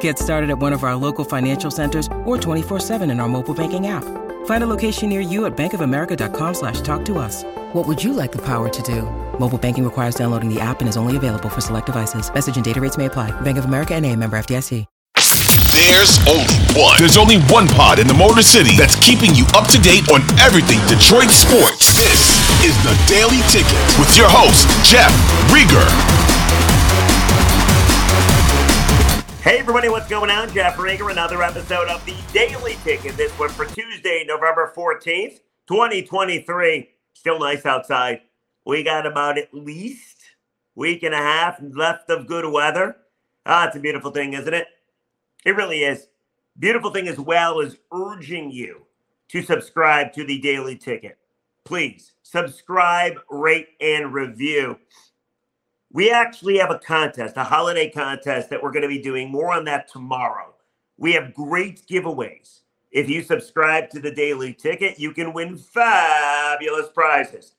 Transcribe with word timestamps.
Get 0.00 0.18
started 0.18 0.50
at 0.50 0.58
one 0.58 0.74
of 0.74 0.84
our 0.84 0.96
local 0.96 1.24
financial 1.24 1.70
centers 1.70 2.06
or 2.26 2.36
24-7 2.36 3.10
in 3.10 3.20
our 3.20 3.28
mobile 3.28 3.54
banking 3.54 3.86
app. 3.86 4.04
Find 4.46 4.62
a 4.62 4.66
location 4.66 5.08
near 5.08 5.20
you 5.20 5.46
at 5.46 5.56
bankofamerica.com 5.56 6.54
slash 6.54 6.82
talk 6.82 7.04
to 7.06 7.18
us. 7.18 7.44
What 7.72 7.86
would 7.86 8.04
you 8.04 8.12
like 8.12 8.32
the 8.32 8.44
power 8.44 8.68
to 8.68 8.82
do? 8.82 9.02
Mobile 9.38 9.58
banking 9.58 9.84
requires 9.84 10.14
downloading 10.14 10.52
the 10.52 10.60
app 10.60 10.80
and 10.80 10.88
is 10.88 10.98
only 10.98 11.16
available 11.16 11.48
for 11.48 11.62
select 11.62 11.86
devices. 11.86 12.32
Message 12.32 12.56
and 12.56 12.64
data 12.64 12.80
rates 12.80 12.98
may 12.98 13.06
apply. 13.06 13.30
Bank 13.40 13.56
of 13.56 13.64
America 13.64 13.94
and 13.94 14.04
a 14.04 14.14
member 14.14 14.36
FDIC. 14.38 14.84
There's 15.72 16.18
only 16.26 16.58
one. 16.74 16.96
There's 16.98 17.16
only 17.16 17.38
one 17.52 17.68
pod 17.68 17.98
in 17.98 18.06
the 18.06 18.14
Motor 18.14 18.42
City 18.42 18.76
that's 18.76 18.96
keeping 18.96 19.34
you 19.34 19.44
up 19.54 19.68
to 19.68 19.78
date 19.78 20.08
on 20.10 20.22
everything 20.40 20.80
Detroit 20.88 21.30
sports. 21.30 21.94
This 21.94 22.34
is 22.64 22.74
the 22.82 22.94
Daily 23.06 23.40
Ticket 23.48 23.78
with 23.98 24.16
your 24.16 24.28
host, 24.28 24.66
Jeff 24.84 25.12
Riger. 25.52 25.86
Hey 29.48 29.60
everybody, 29.60 29.88
what's 29.88 30.10
going 30.10 30.28
on? 30.28 30.52
Jeff 30.52 30.76
Riger, 30.76 31.10
another 31.10 31.42
episode 31.42 31.88
of 31.88 32.04
the 32.04 32.14
Daily 32.34 32.74
Ticket. 32.84 33.16
This 33.16 33.32
one 33.38 33.48
for 33.48 33.64
Tuesday, 33.64 34.22
November 34.28 34.74
14th, 34.76 35.40
2023. 35.66 36.90
Still 37.14 37.38
nice 37.38 37.64
outside. 37.64 38.20
We 38.66 38.82
got 38.82 39.06
about 39.06 39.38
at 39.38 39.54
least 39.54 40.18
week 40.74 41.02
and 41.02 41.14
a 41.14 41.16
half 41.16 41.58
left 41.62 42.10
of 42.10 42.26
good 42.26 42.44
weather. 42.52 42.98
Ah, 43.46 43.68
it's 43.68 43.76
a 43.76 43.80
beautiful 43.80 44.10
thing, 44.10 44.34
isn't 44.34 44.52
it? 44.52 44.66
It 45.46 45.56
really 45.56 45.82
is. 45.82 46.08
Beautiful 46.58 46.90
thing 46.90 47.08
as 47.08 47.18
well 47.18 47.60
is 47.60 47.78
urging 47.90 48.50
you 48.50 48.82
to 49.28 49.40
subscribe 49.40 50.12
to 50.12 50.26
the 50.26 50.38
Daily 50.40 50.76
Ticket. 50.76 51.16
Please 51.64 52.12
subscribe, 52.22 53.14
rate, 53.30 53.68
and 53.80 54.12
review. 54.12 54.76
We 55.90 56.10
actually 56.10 56.58
have 56.58 56.70
a 56.70 56.78
contest, 56.78 57.36
a 57.36 57.44
holiday 57.44 57.88
contest 57.90 58.50
that 58.50 58.62
we're 58.62 58.72
going 58.72 58.82
to 58.82 58.88
be 58.88 59.00
doing. 59.00 59.30
More 59.30 59.52
on 59.52 59.64
that 59.64 59.88
tomorrow. 59.88 60.54
We 60.98 61.12
have 61.14 61.32
great 61.32 61.86
giveaways. 61.86 62.60
If 62.90 63.08
you 63.08 63.22
subscribe 63.22 63.90
to 63.90 64.00
the 64.00 64.14
Daily 64.14 64.52
Ticket, 64.52 64.98
you 64.98 65.12
can 65.12 65.32
win 65.32 65.56
fabulous 65.56 66.88
prizes. 66.94 67.52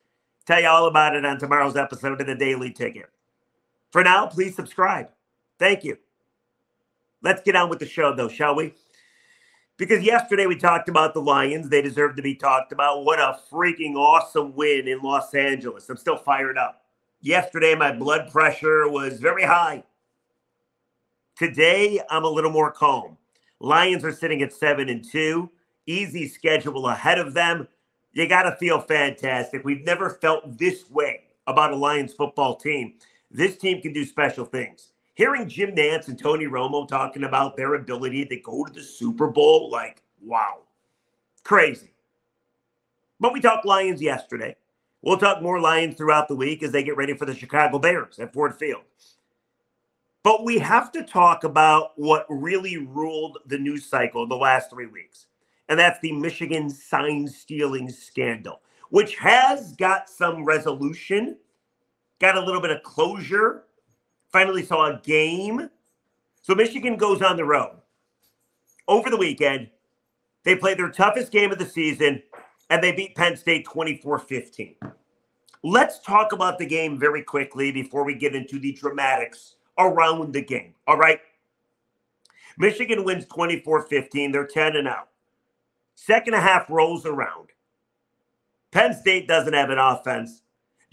Tell 0.45 0.61
you 0.61 0.67
all 0.67 0.87
about 0.87 1.15
it 1.15 1.25
on 1.25 1.37
tomorrow's 1.37 1.75
episode 1.75 2.19
of 2.19 2.27
the 2.27 2.35
Daily 2.35 2.71
Ticket. 2.71 3.09
For 3.91 4.03
now, 4.03 4.27
please 4.27 4.55
subscribe. 4.55 5.09
Thank 5.57 5.83
you. 5.83 5.97
Let's 7.21 7.41
get 7.41 7.55
on 7.55 7.69
with 7.69 7.79
the 7.79 7.87
show, 7.87 8.15
though, 8.15 8.29
shall 8.29 8.55
we? 8.55 8.73
Because 9.77 10.03
yesterday 10.03 10.45
we 10.45 10.55
talked 10.55 10.89
about 10.89 11.13
the 11.13 11.21
Lions. 11.21 11.69
They 11.69 11.81
deserve 11.81 12.15
to 12.15 12.21
be 12.21 12.35
talked 12.35 12.71
about. 12.71 13.05
What 13.05 13.19
a 13.19 13.39
freaking 13.51 13.95
awesome 13.95 14.53
win 14.55 14.87
in 14.87 15.01
Los 15.01 15.33
Angeles. 15.33 15.89
I'm 15.89 15.97
still 15.97 16.17
fired 16.17 16.57
up. 16.57 16.83
Yesterday, 17.21 17.75
my 17.75 17.91
blood 17.91 18.31
pressure 18.31 18.87
was 18.87 19.19
very 19.19 19.43
high. 19.43 19.83
Today, 21.37 21.99
I'm 22.09 22.23
a 22.23 22.29
little 22.29 22.51
more 22.51 22.71
calm. 22.71 23.17
Lions 23.59 24.05
are 24.05 24.13
sitting 24.13 24.41
at 24.41 24.53
seven 24.53 24.87
and 24.87 25.03
two, 25.03 25.49
easy 25.85 26.27
schedule 26.27 26.87
ahead 26.87 27.19
of 27.19 27.33
them. 27.33 27.67
You 28.13 28.27
got 28.27 28.43
to 28.43 28.55
feel 28.55 28.79
fantastic. 28.79 29.65
We've 29.65 29.83
never 29.83 30.11
felt 30.21 30.57
this 30.57 30.89
way 30.89 31.23
about 31.47 31.73
a 31.73 31.75
Lions 31.75 32.13
football 32.13 32.55
team. 32.55 32.93
This 33.29 33.57
team 33.57 33.81
can 33.81 33.91
do 33.91 34.05
special 34.05 34.45
things. 34.45 34.93
Hearing 35.15 35.49
Jim 35.49 35.75
Nantz 35.75 36.07
and 36.07 36.17
Tony 36.17 36.45
Romo 36.45 36.87
talking 36.87 37.25
about 37.25 37.57
their 37.57 37.75
ability 37.75 38.25
to 38.25 38.39
go 38.39 38.63
to 38.63 38.71
the 38.71 38.81
Super 38.81 39.27
Bowl, 39.27 39.69
like, 39.69 40.01
wow, 40.23 40.59
crazy. 41.43 41.91
But 43.19 43.33
we 43.33 43.41
talked 43.41 43.65
Lions 43.65 44.01
yesterday. 44.01 44.55
We'll 45.01 45.17
talk 45.17 45.41
more 45.41 45.61
Lions 45.61 45.95
throughout 45.95 46.27
the 46.27 46.35
week 46.35 46.61
as 46.61 46.71
they 46.71 46.83
get 46.83 46.97
ready 46.97 47.13
for 47.15 47.25
the 47.25 47.35
Chicago 47.35 47.79
Bears 47.79 48.19
at 48.19 48.33
Ford 48.33 48.55
Field. 48.59 48.81
But 50.23 50.43
we 50.43 50.59
have 50.59 50.91
to 50.91 51.03
talk 51.03 51.45
about 51.45 51.91
what 51.95 52.25
really 52.27 52.75
ruled 52.77 53.37
the 53.45 53.57
news 53.57 53.85
cycle 53.85 54.27
the 54.27 54.35
last 54.35 54.69
three 54.69 54.87
weeks, 54.87 55.27
and 55.69 55.79
that's 55.79 55.99
the 56.01 56.11
Michigan 56.11 56.69
sign 56.69 57.27
stealing 57.27 57.89
scandal, 57.89 58.61
which 58.89 59.15
has 59.15 59.71
got 59.77 60.09
some 60.09 60.43
resolution, 60.43 61.37
got 62.19 62.35
a 62.35 62.41
little 62.41 62.61
bit 62.61 62.71
of 62.71 62.83
closure, 62.83 63.63
finally 64.33 64.65
saw 64.65 64.87
a 64.87 65.01
game. 65.01 65.69
So 66.41 66.53
Michigan 66.53 66.97
goes 66.97 67.21
on 67.21 67.37
the 67.37 67.45
road. 67.45 67.77
Over 68.89 69.09
the 69.09 69.17
weekend, 69.17 69.69
they 70.43 70.55
play 70.55 70.73
their 70.73 70.89
toughest 70.89 71.31
game 71.31 71.51
of 71.51 71.59
the 71.59 71.65
season 71.65 72.21
and 72.69 72.83
they 72.83 72.91
beat 72.91 73.15
Penn 73.15 73.35
State 73.35 73.65
24 73.65 74.19
15. 74.19 74.75
Let's 75.63 75.99
talk 75.99 76.31
about 76.31 76.57
the 76.57 76.65
game 76.65 76.97
very 76.97 77.23
quickly 77.23 77.71
before 77.71 78.05
we 78.05 78.15
get 78.15 78.35
into 78.35 78.59
the 78.59 78.73
dramatics 78.73 79.55
around 79.77 80.33
the 80.33 80.41
game. 80.41 80.73
All 80.87 80.97
right. 80.97 81.19
Michigan 82.57 83.03
wins 83.03 83.25
24 83.25 83.83
15. 83.83 84.31
They're 84.31 84.47
10 84.47 84.75
and 84.77 84.87
out. 84.87 85.09
Second 85.95 86.33
half 86.33 86.69
rolls 86.69 87.05
around. 87.05 87.49
Penn 88.71 88.93
State 88.93 89.27
doesn't 89.27 89.53
have 89.53 89.69
an 89.69 89.79
offense. 89.79 90.43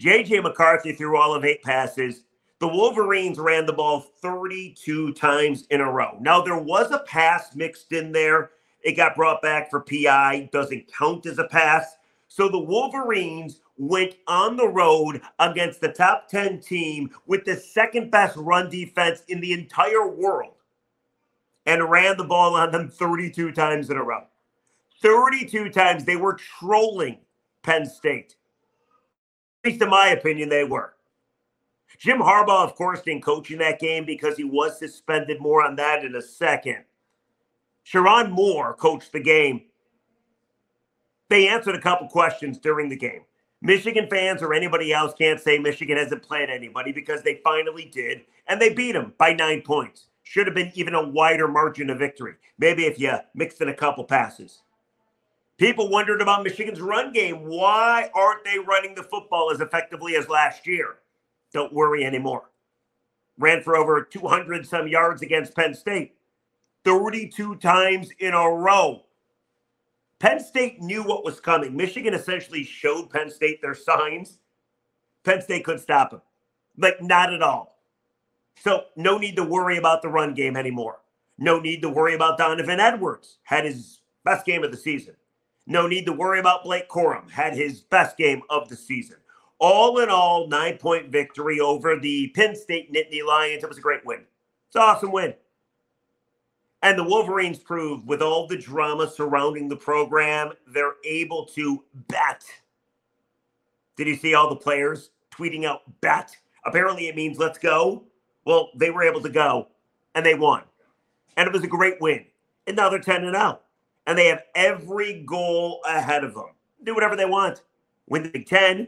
JJ 0.01 0.43
McCarthy 0.43 0.93
threw 0.93 1.17
all 1.17 1.33
of 1.33 1.45
eight 1.45 1.63
passes. 1.63 2.23
The 2.59 2.67
Wolverines 2.67 3.37
ran 3.37 3.65
the 3.65 3.73
ball 3.73 4.01
32 4.21 5.13
times 5.13 5.65
in 5.69 5.79
a 5.79 5.91
row. 5.91 6.17
Now, 6.19 6.41
there 6.41 6.57
was 6.57 6.91
a 6.91 6.99
pass 6.99 7.55
mixed 7.55 7.91
in 7.91 8.11
there 8.11 8.51
it 8.81 8.93
got 8.93 9.15
brought 9.15 9.41
back 9.41 9.69
for 9.69 9.81
PI, 9.81 10.49
doesn't 10.51 10.91
count 10.91 11.25
as 11.25 11.39
a 11.39 11.47
pass. 11.47 11.97
So 12.27 12.49
the 12.49 12.59
Wolverines 12.59 13.61
went 13.77 14.15
on 14.27 14.57
the 14.57 14.67
road 14.67 15.21
against 15.39 15.81
the 15.81 15.89
top 15.89 16.27
10 16.27 16.59
team 16.59 17.09
with 17.25 17.45
the 17.45 17.55
second 17.55 18.11
best 18.11 18.35
run 18.37 18.69
defense 18.69 19.23
in 19.27 19.39
the 19.39 19.53
entire 19.53 20.07
world 20.07 20.55
and 21.65 21.89
ran 21.89 22.17
the 22.17 22.23
ball 22.23 22.55
on 22.55 22.71
them 22.71 22.89
32 22.89 23.51
times 23.51 23.89
in 23.89 23.97
a 23.97 24.03
row. 24.03 24.23
32 25.01 25.69
times 25.69 26.05
they 26.05 26.15
were 26.15 26.33
trolling 26.33 27.19
Penn 27.61 27.85
State. 27.85 28.35
At 29.63 29.71
least 29.71 29.81
in 29.81 29.89
my 29.89 30.09
opinion, 30.09 30.49
they 30.49 30.63
were. 30.63 30.93
Jim 31.99 32.19
Harbaugh, 32.19 32.63
of 32.63 32.75
course, 32.75 33.01
didn't 33.01 33.23
coach 33.23 33.51
in 33.51 33.57
that 33.59 33.79
game 33.79 34.05
because 34.05 34.37
he 34.37 34.43
was 34.43 34.77
suspended. 34.77 35.41
More 35.41 35.63
on 35.63 35.75
that 35.77 36.05
in 36.05 36.15
a 36.15 36.21
second. 36.21 36.83
Sherrone 37.91 38.31
Moore 38.31 38.73
coached 38.73 39.13
the 39.13 39.19
game. 39.21 39.61
They 41.29 41.47
answered 41.47 41.75
a 41.75 41.81
couple 41.81 42.07
questions 42.07 42.57
during 42.57 42.89
the 42.89 42.97
game. 42.97 43.21
Michigan 43.61 44.07
fans 44.09 44.41
or 44.41 44.53
anybody 44.53 44.93
else 44.93 45.13
can't 45.17 45.39
say 45.39 45.57
Michigan 45.57 45.97
hasn't 45.97 46.21
played 46.21 46.49
anybody 46.49 46.91
because 46.91 47.23
they 47.23 47.39
finally 47.43 47.89
did, 47.91 48.21
and 48.47 48.61
they 48.61 48.73
beat 48.73 48.91
them 48.91 49.13
by 49.17 49.33
nine 49.33 49.61
points. 49.61 50.07
Should 50.23 50.47
have 50.47 50.55
been 50.55 50.71
even 50.75 50.93
a 50.93 51.07
wider 51.07 51.47
margin 51.47 51.89
of 51.89 51.99
victory. 51.99 52.35
Maybe 52.59 52.85
if 52.85 52.99
you 52.99 53.13
mixed 53.33 53.61
in 53.61 53.69
a 53.69 53.73
couple 53.73 54.03
passes. 54.03 54.61
People 55.57 55.89
wondered 55.89 56.21
about 56.21 56.43
Michigan's 56.43 56.81
run 56.81 57.13
game. 57.13 57.47
Why 57.47 58.11
aren't 58.13 58.43
they 58.43 58.59
running 58.59 58.93
the 58.93 59.03
football 59.03 59.49
as 59.51 59.61
effectively 59.61 60.15
as 60.15 60.29
last 60.29 60.67
year? 60.67 60.97
Don't 61.53 61.73
worry 61.73 62.05
anymore. 62.05 62.51
Ran 63.39 63.63
for 63.63 63.75
over 63.77 64.03
200 64.03 64.67
some 64.67 64.87
yards 64.87 65.21
against 65.21 65.55
Penn 65.55 65.73
State. 65.73 66.16
32 66.87 67.57
times 67.57 68.11
in 68.19 68.33
a 68.33 68.49
row. 68.49 69.03
Penn 70.19 70.39
State 70.39 70.79
knew 70.79 71.03
what 71.03 71.25
was 71.25 71.41
coming. 71.41 71.75
Michigan 71.75 72.13
essentially 72.13 72.63
showed 72.63 73.09
Penn 73.09 73.29
State 73.29 73.61
their 73.61 73.75
signs. 73.75 74.39
Penn 75.25 75.41
State 75.41 75.65
couldn't 75.65 75.81
stop 75.81 76.11
them. 76.11 76.21
Like, 76.77 77.01
not 77.01 77.33
at 77.33 77.41
all. 77.41 77.77
So, 78.63 78.85
no 78.95 79.17
need 79.17 79.35
to 79.35 79.43
worry 79.43 79.75
about 79.77 80.01
the 80.01 80.07
run 80.07 80.33
game 80.33 80.55
anymore. 80.55 80.99
No 81.37 81.59
need 81.59 81.81
to 81.81 81.89
worry 81.89 82.15
about 82.15 82.37
Donovan 82.37 82.79
Edwards, 82.79 83.39
had 83.43 83.65
his 83.65 83.99
best 84.23 84.45
game 84.45 84.63
of 84.63 84.71
the 84.71 84.77
season. 84.77 85.15
No 85.65 85.87
need 85.87 86.05
to 86.05 86.13
worry 86.13 86.39
about 86.39 86.63
Blake 86.63 86.87
Corum, 86.87 87.29
had 87.29 87.53
his 87.53 87.81
best 87.81 88.15
game 88.15 88.43
of 88.49 88.69
the 88.69 88.77
season. 88.77 89.17
All 89.59 89.99
in 89.99 90.09
all, 90.09 90.47
nine 90.47 90.77
point 90.77 91.09
victory 91.09 91.59
over 91.59 91.99
the 91.99 92.29
Penn 92.29 92.55
State 92.55 92.93
Nittany 92.93 93.25
Lions. 93.27 93.61
It 93.61 93.67
was 93.67 93.77
a 93.77 93.81
great 93.81 94.05
win. 94.05 94.21
It's 94.67 94.75
an 94.77 94.83
awesome 94.83 95.11
win. 95.11 95.33
And 96.83 96.97
the 96.97 97.03
Wolverines 97.03 97.57
proved 97.57 98.07
with 98.07 98.21
all 98.21 98.47
the 98.47 98.57
drama 98.57 99.09
surrounding 99.09 99.67
the 99.67 99.75
program, 99.75 100.51
they're 100.67 100.95
able 101.03 101.45
to 101.47 101.83
bet. 102.07 102.43
Did 103.95 104.07
you 104.07 104.15
see 104.15 104.35
all 104.35 104.49
the 104.49 104.55
players 104.55 105.09
tweeting 105.31 105.65
out 105.65 105.81
bet? 106.01 106.35
Apparently 106.65 107.07
it 107.07 107.15
means 107.15 107.39
let's 107.39 107.57
go. 107.57 108.03
Well, 108.45 108.69
they 108.75 108.91
were 108.91 109.03
able 109.03 109.21
to 109.21 109.29
go 109.29 109.69
and 110.13 110.25
they 110.25 110.35
won. 110.35 110.63
And 111.35 111.47
it 111.47 111.53
was 111.53 111.63
a 111.63 111.67
great 111.67 111.99
win. 111.99 112.25
And 112.67 112.75
now 112.75 112.89
they're 112.89 112.99
10 112.99 113.23
and 113.23 113.35
out. 113.35 113.63
And 114.05 114.17
they 114.17 114.27
have 114.27 114.43
every 114.55 115.23
goal 115.23 115.81
ahead 115.85 116.23
of 116.23 116.33
them. 116.33 116.51
Do 116.83 116.93
whatever 116.93 117.15
they 117.15 117.25
want. 117.25 117.63
Win 118.07 118.23
the 118.23 118.29
Big 118.29 118.45
Ten, 118.45 118.87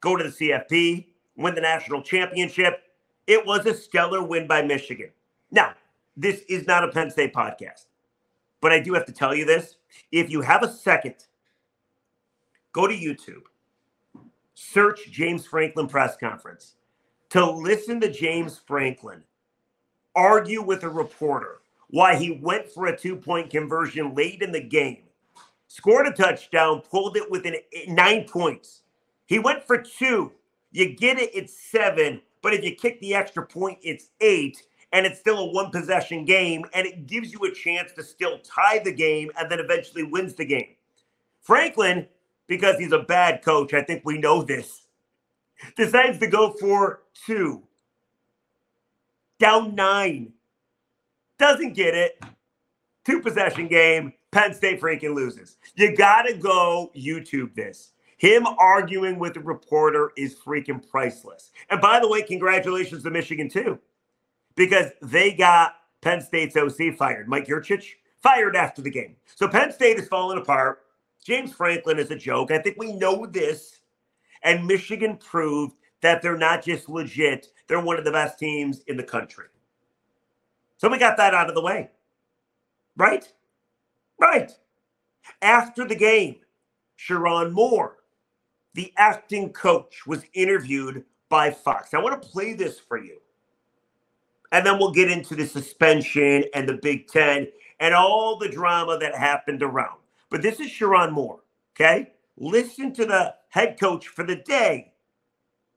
go 0.00 0.14
to 0.16 0.24
the 0.24 0.30
CFP, 0.30 1.06
win 1.36 1.54
the 1.54 1.60
national 1.60 2.02
championship. 2.02 2.82
It 3.26 3.44
was 3.46 3.64
a 3.64 3.74
stellar 3.74 4.22
win 4.22 4.46
by 4.46 4.62
Michigan. 4.62 5.10
Now, 5.50 5.72
this 6.16 6.42
is 6.48 6.66
not 6.66 6.84
a 6.84 6.88
Penn 6.88 7.10
State 7.10 7.34
podcast, 7.34 7.86
but 8.60 8.72
I 8.72 8.80
do 8.80 8.94
have 8.94 9.06
to 9.06 9.12
tell 9.12 9.34
you 9.34 9.44
this. 9.44 9.76
If 10.12 10.30
you 10.30 10.40
have 10.40 10.62
a 10.62 10.72
second, 10.72 11.16
go 12.72 12.86
to 12.86 12.94
YouTube, 12.94 13.42
search 14.54 15.10
James 15.10 15.46
Franklin 15.46 15.88
press 15.88 16.16
conference 16.16 16.76
to 17.30 17.50
listen 17.50 18.00
to 18.00 18.10
James 18.10 18.60
Franklin 18.66 19.22
argue 20.14 20.62
with 20.62 20.82
a 20.82 20.88
reporter 20.88 21.60
why 21.90 22.16
he 22.16 22.32
went 22.42 22.68
for 22.68 22.86
a 22.86 22.96
two 22.96 23.14
point 23.14 23.50
conversion 23.50 24.14
late 24.14 24.42
in 24.42 24.50
the 24.50 24.60
game, 24.60 25.04
scored 25.68 26.06
a 26.06 26.12
touchdown, 26.12 26.80
pulled 26.80 27.16
it 27.16 27.30
within 27.30 27.56
nine 27.88 28.24
points. 28.24 28.82
He 29.26 29.38
went 29.38 29.62
for 29.62 29.80
two. 29.80 30.32
You 30.72 30.94
get 30.94 31.18
it, 31.18 31.30
it's 31.32 31.58
seven. 31.70 32.20
But 32.42 32.54
if 32.54 32.64
you 32.64 32.74
kick 32.74 33.00
the 33.00 33.14
extra 33.14 33.46
point, 33.46 33.78
it's 33.82 34.10
eight 34.20 34.62
and 34.92 35.06
it's 35.06 35.18
still 35.18 35.38
a 35.38 35.52
one 35.52 35.70
possession 35.70 36.24
game, 36.24 36.64
and 36.72 36.86
it 36.86 37.06
gives 37.06 37.32
you 37.32 37.40
a 37.40 37.52
chance 37.52 37.92
to 37.92 38.02
still 38.02 38.38
tie 38.38 38.78
the 38.78 38.92
game 38.92 39.30
and 39.38 39.50
then 39.50 39.60
eventually 39.60 40.02
wins 40.02 40.34
the 40.34 40.44
game. 40.44 40.76
Franklin, 41.42 42.06
because 42.46 42.78
he's 42.78 42.92
a 42.92 43.00
bad 43.00 43.42
coach, 43.42 43.74
I 43.74 43.82
think 43.82 44.02
we 44.04 44.18
know 44.18 44.42
this, 44.42 44.86
decides 45.76 46.18
to 46.18 46.26
go 46.26 46.52
for 46.52 47.02
two. 47.26 47.62
Down 49.38 49.74
nine. 49.74 50.32
Doesn't 51.38 51.74
get 51.74 51.94
it. 51.94 52.22
Two 53.04 53.20
possession 53.20 53.68
game. 53.68 54.12
Penn 54.32 54.54
State 54.54 54.80
freaking 54.80 55.14
loses. 55.14 55.56
You 55.74 55.94
got 55.94 56.22
to 56.22 56.34
go 56.34 56.90
YouTube 56.96 57.54
this. 57.54 57.92
Him 58.18 58.46
arguing 58.58 59.18
with 59.18 59.34
the 59.34 59.40
reporter 59.40 60.12
is 60.16 60.34
freaking 60.34 60.86
priceless. 60.88 61.50
And 61.68 61.82
by 61.82 62.00
the 62.00 62.08
way, 62.08 62.22
congratulations 62.22 63.02
to 63.02 63.10
Michigan, 63.10 63.50
too 63.50 63.78
because 64.56 64.90
they 65.02 65.32
got 65.32 65.76
Penn 66.00 66.20
State's 66.20 66.56
OC 66.56 66.96
fired. 66.96 67.28
Mike 67.28 67.46
Yurcich 67.46 67.84
fired 68.22 68.56
after 68.56 68.82
the 68.82 68.90
game. 68.90 69.16
So 69.34 69.46
Penn 69.46 69.72
State 69.72 69.98
is 69.98 70.08
falling 70.08 70.38
apart. 70.38 70.80
James 71.24 71.52
Franklin 71.52 71.98
is 71.98 72.10
a 72.10 72.16
joke. 72.16 72.50
I 72.50 72.58
think 72.58 72.76
we 72.78 72.92
know 72.92 73.26
this. 73.26 73.80
And 74.42 74.66
Michigan 74.66 75.16
proved 75.16 75.76
that 76.02 76.22
they're 76.22 76.36
not 76.36 76.64
just 76.64 76.88
legit, 76.88 77.48
they're 77.66 77.80
one 77.80 77.98
of 77.98 78.04
the 78.04 78.12
best 78.12 78.38
teams 78.38 78.80
in 78.86 78.96
the 78.96 79.02
country. 79.02 79.46
So 80.76 80.88
we 80.88 80.98
got 80.98 81.16
that 81.16 81.34
out 81.34 81.48
of 81.48 81.54
the 81.54 81.62
way. 81.62 81.90
Right? 82.96 83.30
Right. 84.18 84.52
After 85.42 85.86
the 85.86 85.96
game, 85.96 86.36
Sherrone 86.98 87.52
Moore, 87.52 87.96
the 88.74 88.92
acting 88.96 89.52
coach, 89.52 90.06
was 90.06 90.22
interviewed 90.34 91.04
by 91.28 91.50
Fox. 91.50 91.92
I 91.92 91.98
want 91.98 92.20
to 92.20 92.28
play 92.28 92.52
this 92.52 92.78
for 92.78 92.98
you. 92.98 93.18
And 94.56 94.64
then 94.64 94.78
we'll 94.78 94.92
get 94.92 95.10
into 95.10 95.34
the 95.34 95.46
suspension 95.46 96.44
and 96.54 96.66
the 96.66 96.78
Big 96.80 97.08
Ten 97.08 97.48
and 97.78 97.94
all 97.94 98.38
the 98.38 98.48
drama 98.48 98.96
that 99.00 99.14
happened 99.14 99.62
around. 99.62 99.98
But 100.30 100.40
this 100.40 100.60
is 100.60 100.70
Sherrone 100.70 101.12
Moore, 101.12 101.40
okay? 101.74 102.12
Listen 102.38 102.94
to 102.94 103.04
the 103.04 103.34
head 103.50 103.78
coach 103.78 104.08
for 104.08 104.24
the 104.24 104.36
day. 104.36 104.94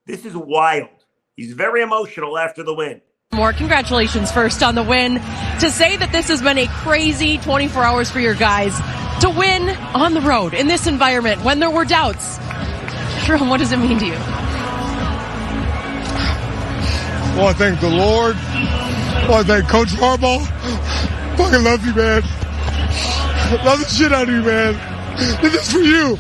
This 0.05 0.23
is 0.23 0.33
wild. 0.33 0.87
He's 1.35 1.51
very 1.51 1.81
emotional 1.81 2.37
after 2.37 2.63
the 2.63 2.73
win. 2.73 3.01
Moore 3.33 3.51
congratulations 3.51 4.31
first 4.31 4.63
on 4.63 4.75
the 4.75 4.83
win. 4.83 5.15
To 5.15 5.69
say 5.69 5.97
that 5.97 6.13
this 6.13 6.29
has 6.29 6.41
been 6.41 6.57
a 6.57 6.67
crazy 6.67 7.37
24 7.39 7.83
hours 7.83 8.09
for 8.09 8.21
your 8.21 8.33
guys 8.33 8.77
to 9.19 9.29
win 9.29 9.71
on 9.93 10.13
the 10.13 10.21
road 10.21 10.53
in 10.53 10.67
this 10.67 10.87
environment 10.87 11.43
when 11.43 11.59
there 11.59 11.69
were 11.69 11.83
doubts. 11.83 12.37
Sherrone, 13.25 13.49
what 13.49 13.57
does 13.57 13.73
it 13.73 13.77
mean 13.77 13.99
to 13.99 14.05
you? 14.05 14.38
I 17.39 17.41
want 17.41 17.57
to 17.57 17.63
thank 17.63 17.79
the 17.79 17.89
Lord. 17.89 18.35
I 18.35 19.27
want 19.29 19.47
to 19.47 19.53
thank 19.53 19.69
Coach 19.69 19.87
Harbaugh. 19.95 20.45
Fucking 21.37 21.63
love 21.63 21.85
you, 21.85 21.95
man. 21.95 22.21
Love 23.63 23.79
the 23.79 23.85
shit 23.87 24.11
out 24.11 24.27
of 24.27 24.35
you, 24.35 24.43
man. 24.43 24.75
This 25.41 25.53
is 25.53 25.71
for 25.71 25.79
you. 25.79 26.17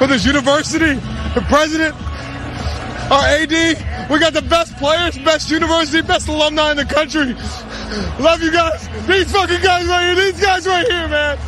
For 0.00 0.08
this 0.08 0.26
university, 0.26 0.94
the 1.34 1.44
president, 1.46 1.94
our 3.08 3.22
AD, 3.22 4.10
we 4.10 4.18
got 4.18 4.32
the 4.32 4.42
best 4.42 4.76
players, 4.78 5.16
best 5.18 5.48
university, 5.48 6.02
best 6.02 6.26
alumni 6.26 6.72
in 6.72 6.76
the 6.76 6.86
country. 6.86 7.34
Love 8.18 8.42
you 8.42 8.50
guys. 8.50 8.88
These 9.06 9.30
fucking 9.30 9.62
guys 9.62 9.86
right 9.86 10.06
here. 10.06 10.16
These 10.16 10.40
guys 10.40 10.66
right 10.66 10.88
here, 10.88 11.06
man. 11.06 11.38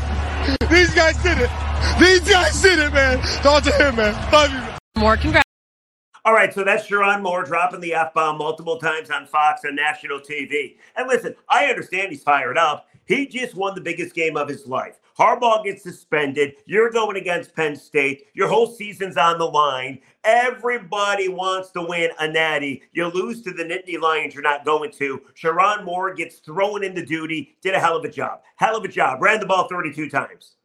These 0.70 0.94
guys 0.94 1.20
did 1.20 1.38
it. 1.38 1.50
These 1.98 2.30
guys 2.30 2.62
did 2.62 2.78
it, 2.78 2.92
man. 2.92 3.18
Talk 3.42 3.64
to 3.64 3.72
him, 3.72 3.96
man. 3.96 4.14
Love 4.30 4.52
you. 4.52 5.00
Moore 5.00 5.16
congrats. 5.16 5.45
All 6.26 6.32
right, 6.32 6.52
so 6.52 6.64
that's 6.64 6.88
Sherrone 6.88 7.22
Moore 7.22 7.44
dropping 7.44 7.78
the 7.78 7.94
F 7.94 8.12
bomb 8.12 8.38
multiple 8.38 8.78
times 8.78 9.10
on 9.10 9.28
Fox 9.28 9.62
and 9.62 9.76
national 9.76 10.18
TV. 10.18 10.76
And 10.96 11.06
listen, 11.06 11.36
I 11.48 11.66
understand 11.66 12.10
he's 12.10 12.24
fired 12.24 12.58
up. 12.58 12.88
He 13.04 13.28
just 13.28 13.54
won 13.54 13.76
the 13.76 13.80
biggest 13.80 14.12
game 14.12 14.36
of 14.36 14.48
his 14.48 14.66
life. 14.66 14.98
Harbaugh 15.16 15.62
gets 15.62 15.84
suspended. 15.84 16.54
You're 16.66 16.90
going 16.90 17.16
against 17.16 17.54
Penn 17.54 17.76
State. 17.76 18.24
Your 18.34 18.48
whole 18.48 18.66
season's 18.66 19.16
on 19.16 19.38
the 19.38 19.46
line. 19.46 20.00
Everybody 20.24 21.28
wants 21.28 21.70
to 21.70 21.82
win 21.82 22.10
a 22.18 22.26
natty. 22.26 22.82
You 22.90 23.06
lose 23.06 23.42
to 23.42 23.52
the 23.52 23.62
Nittany 23.62 24.00
Lions, 24.00 24.34
you're 24.34 24.42
not 24.42 24.64
going 24.64 24.90
to. 24.94 25.22
Sherrone 25.40 25.84
Moore 25.84 26.12
gets 26.12 26.40
thrown 26.40 26.82
into 26.82 27.06
duty. 27.06 27.56
Did 27.62 27.76
a 27.76 27.78
hell 27.78 27.96
of 27.96 28.04
a 28.04 28.10
job. 28.10 28.40
Hell 28.56 28.76
of 28.76 28.82
a 28.82 28.88
job. 28.88 29.22
Ran 29.22 29.38
the 29.38 29.46
ball 29.46 29.68
32 29.68 30.10
times. 30.10 30.56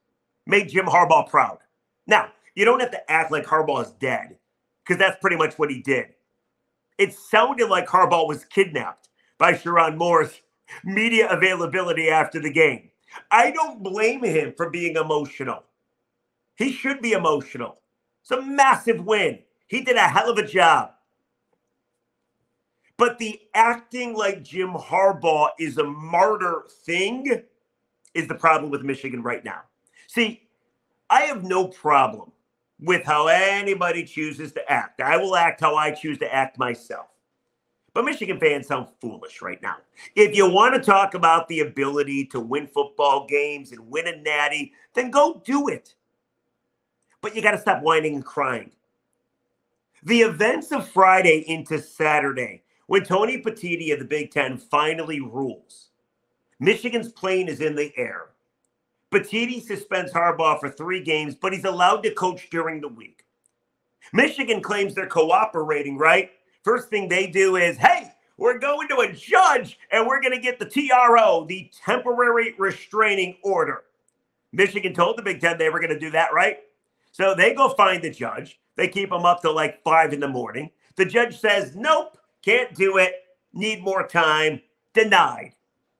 Made 0.47 0.69
Jim 0.69 0.87
Harbaugh 0.87 1.29
proud. 1.29 1.59
Now, 2.07 2.29
you 2.55 2.65
don't 2.65 2.79
have 2.79 2.91
to 2.91 3.11
act 3.11 3.31
like 3.31 3.45
Harbaugh 3.45 3.85
is 3.85 3.91
dead 3.91 4.37
because 4.91 4.99
that's 4.99 5.21
pretty 5.21 5.37
much 5.37 5.57
what 5.57 5.71
he 5.71 5.81
did. 5.81 6.07
It 6.97 7.13
sounded 7.13 7.69
like 7.69 7.87
Harbaugh 7.87 8.27
was 8.27 8.43
kidnapped 8.43 9.07
by 9.37 9.53
Sherrone 9.53 9.95
Moore's 9.95 10.41
media 10.83 11.29
availability 11.29 12.09
after 12.09 12.41
the 12.41 12.51
game. 12.51 12.89
I 13.31 13.51
don't 13.51 13.81
blame 13.81 14.21
him 14.21 14.53
for 14.57 14.69
being 14.69 14.97
emotional. 14.97 15.63
He 16.55 16.73
should 16.73 17.01
be 17.01 17.13
emotional. 17.13 17.79
It's 18.21 18.31
a 18.31 18.41
massive 18.41 19.05
win. 19.05 19.39
He 19.67 19.79
did 19.79 19.95
a 19.95 20.01
hell 20.01 20.29
of 20.29 20.37
a 20.37 20.45
job. 20.45 20.91
But 22.97 23.17
the 23.17 23.39
acting 23.53 24.13
like 24.13 24.43
Jim 24.43 24.73
Harbaugh 24.73 25.51
is 25.57 25.77
a 25.77 25.85
martyr 25.85 26.65
thing 26.83 27.43
is 28.13 28.27
the 28.27 28.35
problem 28.35 28.69
with 28.69 28.83
Michigan 28.83 29.23
right 29.23 29.45
now. 29.45 29.61
See, 30.07 30.49
I 31.09 31.21
have 31.21 31.45
no 31.45 31.69
problem 31.69 32.33
with 32.81 33.03
how 33.05 33.27
anybody 33.27 34.03
chooses 34.03 34.51
to 34.53 34.71
act. 34.71 35.01
I 35.01 35.17
will 35.17 35.35
act 35.35 35.61
how 35.61 35.75
I 35.75 35.91
choose 35.91 36.17
to 36.19 36.33
act 36.33 36.57
myself. 36.57 37.07
But 37.93 38.05
Michigan 38.05 38.39
fans 38.39 38.67
sound 38.67 38.87
foolish 39.01 39.41
right 39.41 39.61
now. 39.61 39.77
If 40.15 40.35
you 40.35 40.49
want 40.49 40.75
to 40.75 40.81
talk 40.81 41.13
about 41.13 41.47
the 41.47 41.59
ability 41.59 42.25
to 42.27 42.39
win 42.39 42.67
football 42.67 43.27
games 43.27 43.71
and 43.71 43.89
win 43.89 44.07
a 44.07 44.15
natty, 44.15 44.73
then 44.93 45.11
go 45.11 45.41
do 45.45 45.67
it. 45.67 45.93
But 47.21 47.35
you 47.35 47.41
got 47.41 47.51
to 47.51 47.59
stop 47.59 47.83
whining 47.83 48.15
and 48.15 48.25
crying. 48.25 48.71
The 50.03 50.21
events 50.21 50.71
of 50.71 50.89
Friday 50.89 51.43
into 51.47 51.79
Saturday, 51.79 52.63
when 52.87 53.03
Tony 53.03 53.41
Petitti 53.41 53.93
of 53.93 53.99
the 53.99 54.05
Big 54.05 54.31
Ten 54.31 54.57
finally 54.57 55.19
rules, 55.19 55.89
Michigan's 56.59 57.11
plane 57.11 57.47
is 57.47 57.61
in 57.61 57.75
the 57.75 57.91
air. 57.97 58.30
Petitti 59.11 59.61
suspends 59.61 60.13
Harbaugh 60.13 60.59
for 60.59 60.69
three 60.69 61.03
games, 61.03 61.35
but 61.35 61.51
he's 61.51 61.65
allowed 61.65 62.01
to 62.03 62.13
coach 62.13 62.49
during 62.49 62.79
the 62.79 62.87
week. 62.87 63.25
Michigan 64.13 64.61
claims 64.61 64.95
they're 64.95 65.07
cooperating, 65.07 65.97
right? 65.97 66.31
First 66.63 66.89
thing 66.89 67.07
they 67.07 67.27
do 67.27 67.57
is, 67.57 67.77
hey, 67.77 68.13
we're 68.37 68.57
going 68.57 68.87
to 68.87 68.99
a 68.99 69.11
judge 69.11 69.77
and 69.91 70.07
we're 70.07 70.21
going 70.21 70.33
to 70.33 70.39
get 70.39 70.59
the 70.59 70.65
TRO, 70.65 71.45
the 71.47 71.69
temporary 71.85 72.55
restraining 72.57 73.37
order. 73.43 73.83
Michigan 74.53 74.93
told 74.93 75.17
the 75.17 75.21
Big 75.21 75.41
Ten 75.41 75.57
they 75.57 75.69
were 75.69 75.79
going 75.79 75.93
to 75.93 75.99
do 75.99 76.11
that, 76.11 76.33
right? 76.33 76.59
So 77.11 77.35
they 77.35 77.53
go 77.53 77.69
find 77.69 78.01
the 78.01 78.09
judge. 78.09 78.59
They 78.77 78.87
keep 78.87 79.11
him 79.11 79.25
up 79.25 79.41
till 79.41 79.53
like 79.53 79.83
five 79.83 80.13
in 80.13 80.19
the 80.19 80.27
morning. 80.27 80.71
The 80.95 81.05
judge 81.05 81.39
says, 81.39 81.75
nope, 81.75 82.17
can't 82.43 82.73
do 82.75 82.97
it. 82.97 83.13
Need 83.53 83.83
more 83.83 84.07
time. 84.07 84.61
Denied. 84.93 85.53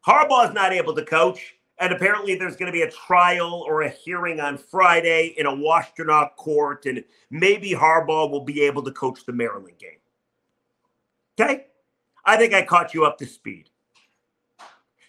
Harbaugh's 0.05 0.53
not 0.53 0.73
able 0.73 0.95
to 0.95 1.05
coach 1.05 1.55
And 1.81 1.91
apparently, 1.91 2.35
there's 2.35 2.55
going 2.55 2.71
to 2.71 2.77
be 2.77 2.83
a 2.83 2.91
trial 2.91 3.65
or 3.67 3.81
a 3.81 3.89
hearing 3.89 4.39
on 4.39 4.59
Friday 4.59 5.33
in 5.35 5.47
a 5.47 5.51
Washtenaw 5.51 6.35
court, 6.35 6.85
and 6.85 7.03
maybe 7.31 7.71
Harbaugh 7.71 8.29
will 8.29 8.45
be 8.45 8.61
able 8.61 8.83
to 8.83 8.91
coach 8.91 9.25
the 9.25 9.33
Maryland 9.33 9.79
game. 9.79 9.97
Okay? 11.39 11.65
I 12.23 12.37
think 12.37 12.53
I 12.53 12.63
caught 12.63 12.93
you 12.93 13.03
up 13.03 13.17
to 13.17 13.25
speed. 13.25 13.71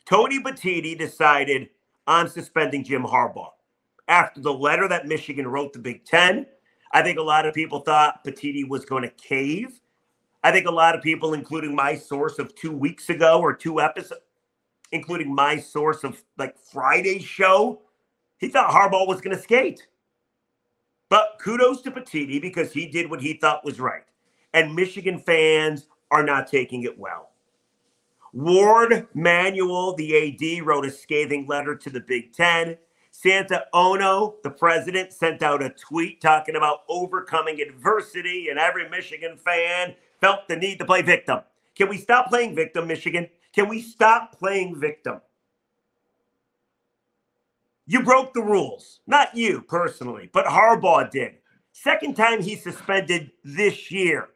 Tony 0.07 0.43
Petitti 0.43 0.97
decided 0.97 1.69
I'm 2.07 2.27
suspending 2.27 2.85
Jim 2.85 3.03
Harbaugh. 3.03 3.51
After 4.09 4.41
the 4.41 4.55
letter 4.55 4.89
that 4.89 5.07
Michigan 5.07 5.47
wrote 5.47 5.75
the 5.75 5.79
Big 5.79 6.07
Ten, 6.07 6.47
I 6.93 7.03
think 7.03 7.19
a 7.19 7.23
lot 7.23 7.45
of 7.45 7.53
people 7.53 7.81
thought 7.81 8.25
Petitti 8.25 8.67
was 8.67 8.87
going 8.87 9.03
to 9.03 9.11
cave. 9.11 9.79
I 10.43 10.51
think 10.51 10.67
a 10.67 10.73
lot 10.73 10.95
of 10.95 11.03
people, 11.03 11.35
including 11.35 11.77
my 11.77 11.97
source 11.97 12.39
of 12.39 12.55
two 12.55 12.73
weeks 12.73 13.11
ago 13.11 13.41
or 13.41 13.55
two 13.55 13.79
episodes, 13.79 14.23
including 14.93 15.35
my 15.35 15.59
source 15.59 16.05
of 16.05 16.23
like 16.39 16.57
Friday's 16.59 17.25
show, 17.25 17.81
he 18.39 18.49
thought 18.49 18.71
Harbaugh 18.71 19.09
was 19.09 19.21
going 19.21 19.37
to 19.37 19.43
skate. 19.43 19.87
But 21.09 21.39
kudos 21.41 21.83
to 21.83 21.91
Petitti 21.91 22.41
because 22.41 22.73
he 22.73 22.87
did 22.87 23.11
what 23.11 23.21
he 23.21 23.35
thought 23.35 23.65
was 23.65 23.81
right. 23.81 24.05
And 24.55 24.75
Michigan 24.75 25.19
fans 25.19 25.87
are 26.11 26.23
not 26.23 26.47
taking 26.47 26.85
it 26.85 26.99
well. 26.99 27.31
Warde 28.33 29.07
Manuel, 29.13 29.95
the 29.95 30.17
AD, 30.17 30.67
wrote 30.67 30.87
a 30.87 30.91
scathing 30.91 31.47
letter 31.47 31.77
to 31.77 31.91
the 31.91 32.01
Big 32.01 32.33
Ten. 32.33 32.79
Santa 33.11 33.67
Ono, 33.75 34.37
the 34.43 34.51
president, 34.51 35.13
sent 35.13 35.43
out 35.43 35.63
a 35.63 35.69
tweet 35.69 36.23
talking 36.23 36.57
about 36.57 36.81
overcoming 36.89 37.61
adversity, 37.61 38.49
and 38.49 38.59
every 38.59 38.89
Michigan 38.89 39.37
fan 39.37 39.95
felt 40.21 40.49
the 40.49 40.57
need 40.57 40.79
to 40.79 40.87
play 40.87 41.03
victim. 41.03 41.41
Can 41.75 41.91
we 41.91 41.99
stop 41.99 42.29
playing 42.29 42.55
victim, 42.55 42.87
Michigan? 42.87 43.29
Can 43.55 43.69
we 43.69 43.83
stop 43.83 44.39
playing 44.39 44.81
victim? 44.81 45.21
You 47.87 48.03
broke 48.03 48.33
the 48.33 48.43
rules. 48.43 49.01
Not 49.07 49.37
you 49.37 49.63
personally, 49.63 50.31
but 50.33 50.47
Harbaugh 50.47 51.11
did. 51.11 51.35
Second 51.73 52.17
time 52.17 52.43
he's 52.43 52.63
suspended 52.63 53.33
this 53.45 53.91
year. 53.91 54.31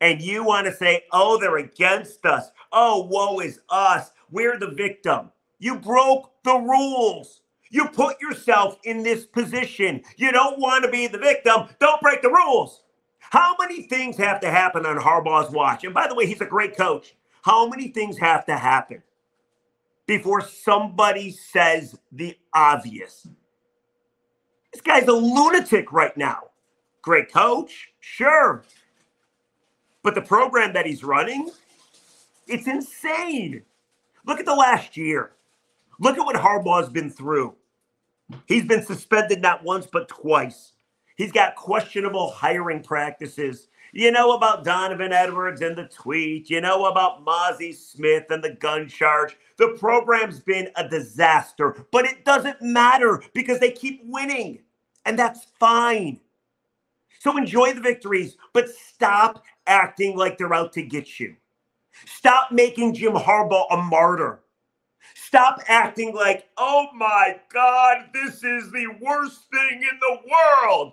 And 0.00 0.20
you 0.20 0.44
want 0.44 0.66
to 0.66 0.74
say, 0.74 1.04
oh, 1.12 1.38
they're 1.38 1.58
against 1.58 2.24
us. 2.24 2.50
Oh, 2.72 3.04
woe 3.04 3.40
is 3.40 3.60
us. 3.68 4.10
We're 4.30 4.58
the 4.58 4.70
victim. 4.70 5.30
You 5.58 5.76
broke 5.76 6.32
the 6.44 6.54
rules. 6.54 7.42
You 7.70 7.88
put 7.88 8.20
yourself 8.20 8.78
in 8.84 9.02
this 9.02 9.26
position. 9.26 10.02
You 10.16 10.32
don't 10.32 10.58
want 10.58 10.84
to 10.84 10.90
be 10.90 11.06
the 11.06 11.18
victim. 11.18 11.68
Don't 11.80 12.00
break 12.00 12.22
the 12.22 12.30
rules. 12.30 12.82
How 13.18 13.56
many 13.60 13.82
things 13.82 14.16
have 14.16 14.40
to 14.40 14.50
happen 14.50 14.86
on 14.86 14.98
Harbaugh's 14.98 15.50
watch? 15.50 15.84
And 15.84 15.92
by 15.92 16.06
the 16.08 16.14
way, 16.14 16.26
he's 16.26 16.40
a 16.40 16.46
great 16.46 16.76
coach. 16.76 17.14
How 17.42 17.68
many 17.68 17.88
things 17.88 18.18
have 18.18 18.44
to 18.46 18.56
happen 18.56 19.02
before 20.06 20.40
somebody 20.40 21.30
says 21.30 21.98
the 22.12 22.36
obvious? 22.54 23.26
This 24.72 24.82
guy's 24.82 25.08
a 25.08 25.12
lunatic 25.12 25.92
right 25.92 26.16
now. 26.16 26.44
Great 27.02 27.32
coach, 27.32 27.88
sure. 28.00 28.64
But 30.02 30.14
the 30.14 30.22
program 30.22 30.72
that 30.74 30.86
he's 30.86 31.02
running, 31.02 31.50
it's 32.46 32.66
insane. 32.66 33.62
Look 34.26 34.40
at 34.40 34.46
the 34.46 34.54
last 34.54 34.96
year. 34.96 35.32
Look 35.98 36.18
at 36.18 36.24
what 36.24 36.36
Harbaugh's 36.36 36.88
been 36.88 37.10
through. 37.10 37.54
He's 38.46 38.64
been 38.64 38.84
suspended 38.84 39.40
not 39.40 39.64
once, 39.64 39.86
but 39.90 40.08
twice. 40.08 40.72
He's 41.18 41.32
got 41.32 41.56
questionable 41.56 42.30
hiring 42.30 42.80
practices. 42.80 43.66
You 43.92 44.12
know 44.12 44.36
about 44.36 44.64
Donovan 44.64 45.12
Edwards 45.12 45.62
and 45.62 45.76
the 45.76 45.88
tweet. 45.88 46.48
You 46.48 46.60
know 46.60 46.84
about 46.84 47.26
Mazi 47.26 47.74
Smith 47.74 48.26
and 48.30 48.42
the 48.42 48.54
gun 48.54 48.88
charge. 48.88 49.36
The 49.56 49.76
program's 49.80 50.38
been 50.38 50.68
a 50.76 50.88
disaster, 50.88 51.84
but 51.90 52.04
it 52.04 52.24
doesn't 52.24 52.62
matter 52.62 53.20
because 53.34 53.58
they 53.58 53.72
keep 53.72 54.00
winning, 54.04 54.60
and 55.06 55.18
that's 55.18 55.48
fine. 55.58 56.20
So 57.18 57.36
enjoy 57.36 57.72
the 57.72 57.80
victories, 57.80 58.36
but 58.52 58.68
stop 58.68 59.44
acting 59.66 60.16
like 60.16 60.38
they're 60.38 60.54
out 60.54 60.72
to 60.74 60.82
get 60.82 61.18
you. 61.18 61.34
Stop 62.06 62.52
making 62.52 62.94
Jim 62.94 63.14
Harbaugh 63.14 63.66
a 63.72 63.76
martyr. 63.76 64.44
Stop 65.16 65.58
acting 65.66 66.14
like, 66.14 66.48
oh 66.58 66.86
my 66.94 67.40
God, 67.52 68.10
this 68.14 68.44
is 68.44 68.70
the 68.70 68.86
worst 69.00 69.50
thing 69.50 69.82
in 69.82 69.98
the 70.00 70.18
world. 70.30 70.92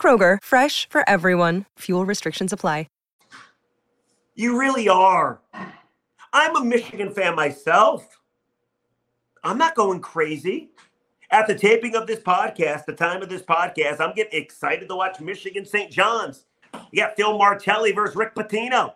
Kroger, 0.00 0.38
fresh 0.42 0.88
for 0.88 1.02
everyone. 1.10 1.64
Fuel 1.80 2.06
restrictions 2.06 2.52
apply. 2.52 2.86
You 4.38 4.56
really 4.56 4.88
are. 4.88 5.40
I'm 6.32 6.54
a 6.54 6.64
Michigan 6.64 7.12
fan 7.12 7.34
myself. 7.34 8.20
I'm 9.42 9.58
not 9.58 9.74
going 9.74 9.98
crazy. 9.98 10.70
At 11.32 11.48
the 11.48 11.56
taping 11.56 11.96
of 11.96 12.06
this 12.06 12.20
podcast, 12.20 12.84
the 12.84 12.92
time 12.92 13.20
of 13.20 13.28
this 13.30 13.42
podcast, 13.42 13.98
I'm 13.98 14.14
getting 14.14 14.40
excited 14.40 14.88
to 14.88 14.94
watch 14.94 15.18
Michigan 15.18 15.66
St. 15.66 15.90
John's. 15.90 16.44
You 16.92 17.02
got 17.02 17.16
Phil 17.16 17.36
Martelli 17.36 17.90
versus 17.90 18.14
Rick 18.14 18.36
Pitino. 18.36 18.94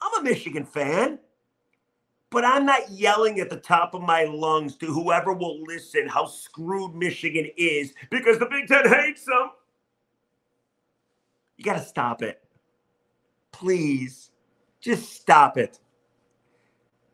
I'm 0.00 0.20
a 0.20 0.24
Michigan 0.24 0.64
fan, 0.64 1.20
but 2.32 2.44
I'm 2.44 2.66
not 2.66 2.90
yelling 2.90 3.38
at 3.38 3.50
the 3.50 3.58
top 3.58 3.94
of 3.94 4.02
my 4.02 4.24
lungs 4.24 4.74
to 4.78 4.86
whoever 4.86 5.32
will 5.32 5.62
listen 5.62 6.08
how 6.08 6.26
screwed 6.26 6.96
Michigan 6.96 7.48
is 7.56 7.94
because 8.10 8.40
the 8.40 8.46
Big 8.46 8.66
Ten 8.66 8.88
hates 8.88 9.24
them. 9.26 9.50
You 11.62 11.70
got 11.70 11.78
to 11.78 11.86
stop 11.86 12.22
it. 12.22 12.42
Please. 13.52 14.30
Just 14.80 15.12
stop 15.12 15.56
it. 15.56 15.78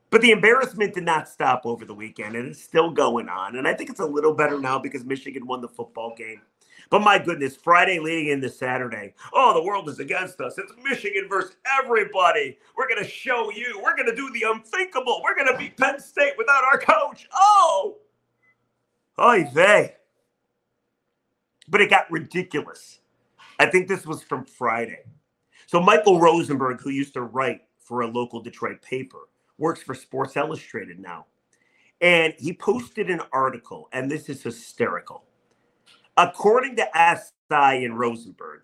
But 0.08 0.22
the 0.22 0.30
embarrassment 0.30 0.94
did 0.94 1.04
not 1.04 1.28
stop 1.28 1.66
over 1.66 1.84
the 1.84 1.92
weekend, 1.92 2.34
and 2.34 2.48
it's 2.48 2.62
still 2.62 2.90
going 2.90 3.28
on. 3.28 3.56
And 3.56 3.68
I 3.68 3.74
think 3.74 3.90
it's 3.90 4.00
a 4.00 4.06
little 4.06 4.32
better 4.32 4.58
now 4.58 4.78
because 4.78 5.04
Michigan 5.04 5.46
won 5.46 5.60
the 5.60 5.68
football 5.68 6.14
game. 6.16 6.40
But 6.88 7.00
my 7.00 7.18
goodness, 7.18 7.56
Friday 7.56 7.98
leading 7.98 8.28
into 8.28 8.48
Saturday. 8.48 9.12
Oh, 9.34 9.52
the 9.52 9.62
world 9.62 9.86
is 9.90 9.98
against 9.98 10.40
us. 10.40 10.56
It's 10.56 10.72
Michigan 10.82 11.26
versus 11.28 11.56
everybody. 11.78 12.56
We're 12.74 12.88
going 12.88 13.04
to 13.04 13.10
show 13.10 13.50
you. 13.50 13.78
We're 13.84 13.96
going 13.96 14.08
to 14.08 14.16
do 14.16 14.32
the 14.32 14.46
unthinkable. 14.50 15.20
We're 15.22 15.36
going 15.36 15.52
to 15.52 15.58
beat 15.58 15.76
Penn 15.76 16.00
State 16.00 16.38
without 16.38 16.64
our 16.64 16.78
coach. 16.78 17.28
Oh, 17.34 17.98
oy 19.20 19.44
vey. 19.52 19.96
But 21.68 21.82
it 21.82 21.90
got 21.90 22.10
ridiculous. 22.10 23.00
I 23.58 23.66
think 23.66 23.88
this 23.88 24.06
was 24.06 24.22
from 24.22 24.44
Friday. 24.44 25.04
So 25.66 25.80
Michael 25.80 26.20
Rosenberg, 26.20 26.80
who 26.80 26.90
used 26.90 27.14
to 27.14 27.22
write 27.22 27.62
for 27.78 28.02
a 28.02 28.06
local 28.06 28.40
Detroit 28.40 28.80
paper, 28.82 29.28
works 29.58 29.82
for 29.82 29.94
Sports 29.94 30.36
Illustrated 30.36 31.00
now. 31.00 31.26
And 32.00 32.34
he 32.38 32.52
posted 32.52 33.10
an 33.10 33.20
article, 33.32 33.88
and 33.92 34.10
this 34.10 34.28
is 34.28 34.42
hysterical. 34.42 35.24
According 36.16 36.76
to 36.76 36.86
SI 36.94 37.84
and 37.84 37.98
Rosenberg, 37.98 38.62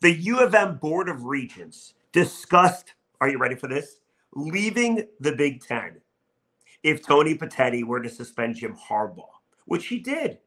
the 0.00 0.12
U 0.12 0.40
of 0.40 0.54
M 0.54 0.76
Board 0.76 1.08
of 1.08 1.24
Regents 1.24 1.94
discussed, 2.12 2.94
are 3.20 3.28
you 3.28 3.38
ready 3.38 3.54
for 3.54 3.66
this? 3.66 4.00
Leaving 4.34 5.06
the 5.20 5.32
Big 5.32 5.62
Ten 5.64 6.00
if 6.82 7.04
Tony 7.04 7.34
Petitti 7.36 7.82
were 7.82 8.00
to 8.00 8.08
suspend 8.10 8.56
Jim 8.56 8.76
Harbaugh, 8.76 9.24
which 9.64 9.86
he 9.86 9.98
did. 9.98 10.38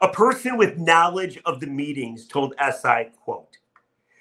A 0.00 0.08
person 0.08 0.56
with 0.56 0.78
knowledge 0.78 1.38
of 1.44 1.60
the 1.60 1.66
meetings 1.66 2.26
told 2.26 2.54
SI, 2.60 3.10
quote, 3.22 3.58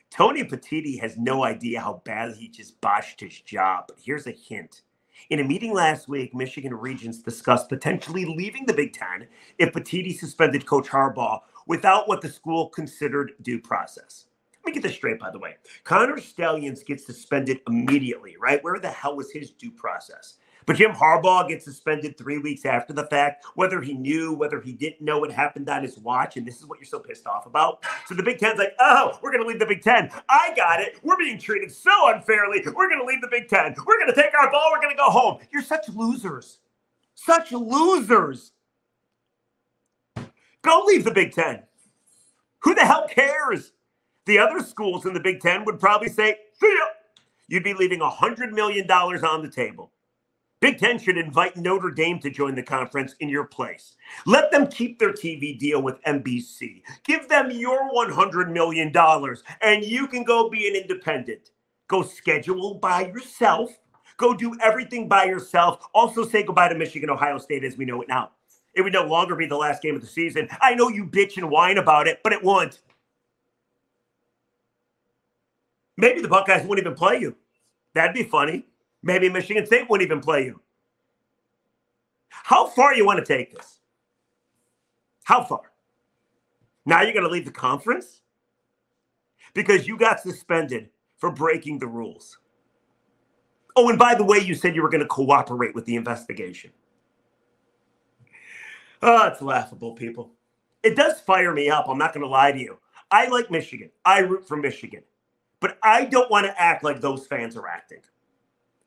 Tony 0.09 0.43
Petitti 0.43 0.99
has 0.99 1.17
no 1.17 1.43
idea 1.43 1.81
how 1.81 2.01
badly 2.05 2.37
he 2.37 2.47
just 2.47 2.79
botched 2.81 3.19
his 3.19 3.41
job, 3.41 3.85
but 3.87 3.97
here's 4.01 4.25
a 4.27 4.31
hint. 4.31 4.81
In 5.29 5.39
a 5.39 5.43
meeting 5.43 5.73
last 5.73 6.07
week, 6.07 6.33
Michigan 6.33 6.73
regents 6.73 7.19
discussed 7.19 7.69
potentially 7.69 8.25
leaving 8.25 8.65
the 8.65 8.73
Big 8.73 8.93
Ten 8.93 9.27
if 9.57 9.73
Petitti 9.73 10.17
suspended 10.17 10.65
Coach 10.65 10.87
Harbaugh 10.87 11.41
without 11.67 12.07
what 12.07 12.21
the 12.21 12.29
school 12.29 12.69
considered 12.69 13.33
due 13.41 13.59
process. 13.59 14.25
Let 14.63 14.67
me 14.67 14.73
get 14.73 14.83
this 14.83 14.95
straight, 14.95 15.19
by 15.19 15.31
the 15.31 15.39
way. 15.39 15.57
Connor 15.83 16.19
Stalions 16.19 16.83
gets 16.83 17.05
suspended 17.05 17.59
immediately, 17.67 18.35
right? 18.39 18.63
Where 18.63 18.79
the 18.79 18.89
hell 18.89 19.15
was 19.15 19.31
his 19.31 19.51
due 19.51 19.71
process? 19.71 20.35
But 20.67 20.75
Jim 20.75 20.91
Harbaugh 20.91 21.47
gets 21.47 21.63
suspended 21.63 22.17
three 22.17 22.39
weeks 22.39 22.65
after 22.65 22.91
the 22.91 23.05
fact, 23.05 23.45
whether 23.55 23.81
he 23.81 23.93
knew, 23.93 24.33
whether 24.33 24.59
he 24.59 24.73
didn't 24.73 25.01
know 25.01 25.17
what 25.17 25.31
happened 25.31 25.69
on 25.69 25.81
his 25.81 25.97
watch. 25.97 26.35
And 26.35 26.45
this 26.45 26.57
is 26.57 26.65
what 26.65 26.77
you're 26.77 26.85
so 26.85 26.99
pissed 26.99 27.25
off 27.25 27.45
about. 27.45 27.85
So 28.05 28.13
the 28.13 28.21
Big 28.21 28.37
Ten's 28.37 28.59
like, 28.59 28.73
oh, 28.77 29.17
we're 29.23 29.31
going 29.31 29.41
to 29.41 29.47
leave 29.47 29.59
the 29.59 29.65
Big 29.65 29.81
Ten. 29.81 30.11
I 30.27 30.53
got 30.57 30.81
it. 30.81 30.99
We're 31.03 31.17
being 31.17 31.39
treated 31.39 31.71
so 31.71 32.13
unfairly. 32.13 32.61
We're 32.65 32.89
going 32.89 32.99
to 32.99 33.05
leave 33.05 33.21
the 33.21 33.29
Big 33.29 33.47
Ten. 33.47 33.75
We're 33.85 33.97
going 33.97 34.13
to 34.13 34.21
take 34.21 34.33
our 34.37 34.51
ball. 34.51 34.69
We're 34.73 34.81
going 34.81 34.93
to 34.93 34.97
go 34.97 35.09
home. 35.09 35.39
You're 35.53 35.63
such 35.63 35.87
losers. 35.87 36.59
Such 37.15 37.53
losers. 37.53 38.51
Go 40.63 40.83
leave 40.85 41.05
the 41.05 41.11
Big 41.11 41.31
Ten. 41.31 41.63
Who 42.59 42.75
the 42.75 42.85
hell 42.85 43.07
cares? 43.07 43.71
The 44.25 44.37
other 44.37 44.59
schools 44.59 45.05
in 45.05 45.13
the 45.13 45.21
Big 45.21 45.39
Ten 45.39 45.63
would 45.63 45.79
probably 45.79 46.09
say, 46.09 46.35
see 46.59 46.75
ya. 46.77 46.87
You'd 47.47 47.63
be 47.63 47.73
leaving 47.73 48.01
$100 48.01 48.51
million 48.51 48.91
on 48.91 49.41
the 49.41 49.49
table. 49.49 49.93
Big 50.59 50.79
Ten 50.79 50.97
should 50.97 51.17
invite 51.17 51.55
Notre 51.55 51.91
Dame 51.91 52.19
to 52.19 52.31
join 52.31 52.55
the 52.55 52.63
conference 52.63 53.13
in 53.19 53.29
your 53.29 53.43
place. 53.43 53.95
Let 54.25 54.51
them 54.51 54.65
keep 54.65 54.97
their 54.97 55.13
TV 55.13 55.57
deal 55.57 55.83
with 55.83 56.01
NBC. 56.01 56.81
Give 57.03 57.29
them 57.29 57.51
your 57.51 57.91
$100 57.93 58.51
million 58.51 58.91
and 59.61 59.83
you 59.83 60.07
can 60.07 60.23
go 60.23 60.49
be 60.49 60.67
an 60.67 60.75
independent. 60.75 61.51
Go 61.87 62.01
schedule 62.01 62.73
by 62.73 63.05
yourself. 63.05 63.69
Go 64.17 64.33
do 64.33 64.57
everything 64.63 65.07
by 65.07 65.25
yourself. 65.25 65.87
Also, 65.93 66.25
say 66.25 66.41
goodbye 66.41 66.69
to 66.69 66.75
Michigan, 66.75 67.11
Ohio 67.11 67.37
State 67.37 67.63
as 67.63 67.77
we 67.77 67.85
know 67.85 68.01
it 68.01 68.07
now. 68.07 68.31
It 68.73 68.81
would 68.81 68.93
no 68.93 69.05
longer 69.05 69.35
be 69.35 69.45
the 69.45 69.55
last 69.55 69.83
game 69.83 69.95
of 69.95 70.01
the 70.01 70.07
season. 70.07 70.47
I 70.59 70.73
know 70.73 70.89
you 70.89 71.05
bitch 71.05 71.37
and 71.37 71.51
whine 71.51 71.77
about 71.77 72.07
it, 72.07 72.21
but 72.23 72.33
it 72.33 72.43
won't. 72.43 72.79
Maybe 75.97 76.21
the 76.21 76.27
Buckeyes 76.27 76.65
won't 76.65 76.79
even 76.79 76.95
play 76.95 77.19
you. 77.19 77.35
That'd 77.93 78.15
be 78.15 78.23
funny. 78.23 78.65
Maybe 79.07 79.29
Michigan 79.29 79.65
State 79.65 79.89
wouldn't 79.89 80.05
even 80.05 80.19
play 80.19 80.43
you. 80.43 80.59
How 82.27 82.67
far 82.67 82.93
you 82.93 83.05
want 83.05 83.19
to 83.19 83.25
take 83.25 83.53
this? 83.53 83.79
How 85.23 85.45
far? 85.45 85.71
Now 86.85 87.01
you're 87.01 87.13
going 87.13 87.23
to 87.23 87.31
leave 87.31 87.45
the 87.45 87.51
conference 87.51 88.19
because 89.53 89.87
you 89.87 89.97
got 89.97 90.19
suspended 90.19 90.89
for 91.19 91.31
breaking 91.31 91.79
the 91.79 91.87
rules. 91.87 92.37
Oh, 93.77 93.87
and 93.87 93.97
by 93.97 94.13
the 94.13 94.25
way, 94.25 94.39
you 94.39 94.53
said 94.53 94.75
you 94.75 94.81
were 94.81 94.89
going 94.89 95.03
to 95.03 95.07
cooperate 95.07 95.73
with 95.73 95.85
the 95.85 95.95
investigation. 95.95 96.71
Oh, 99.01 99.27
it's 99.27 99.41
laughable, 99.41 99.93
people. 99.93 100.33
It 100.83 100.97
does 100.97 101.21
fire 101.21 101.53
me 101.53 101.69
up. 101.69 101.87
I'm 101.87 101.97
not 101.97 102.13
going 102.13 102.25
to 102.25 102.29
lie 102.29 102.51
to 102.51 102.59
you. 102.59 102.77
I 103.09 103.27
like 103.27 103.49
Michigan. 103.49 103.89
I 104.03 104.19
root 104.19 104.45
for 104.45 104.57
Michigan. 104.57 105.03
But 105.61 105.77
I 105.81 106.03
don't 106.03 106.29
want 106.29 106.45
to 106.45 106.61
act 106.61 106.83
like 106.83 106.99
those 106.99 107.25
fans 107.25 107.55
are 107.55 107.67
acting. 107.67 108.01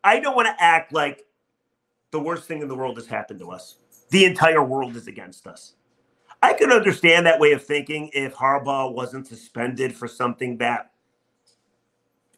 I 0.02 0.20
don't 0.20 0.36
want 0.36 0.48
to 0.48 0.62
act 0.62 0.92
like 0.92 1.26
the 2.10 2.20
worst 2.20 2.44
thing 2.44 2.62
in 2.62 2.68
the 2.68 2.74
world 2.74 2.96
has 2.96 3.06
happened 3.06 3.40
to 3.40 3.50
us. 3.50 3.76
The 4.10 4.24
entire 4.24 4.64
world 4.64 4.96
is 4.96 5.06
against 5.06 5.46
us. 5.46 5.74
I 6.42 6.54
could 6.54 6.72
understand 6.72 7.26
that 7.26 7.38
way 7.38 7.52
of 7.52 7.64
thinking 7.64 8.10
if 8.14 8.34
Harbaugh 8.34 8.92
wasn't 8.94 9.26
suspended 9.26 9.94
for 9.94 10.08
something 10.08 10.56
that 10.58 10.90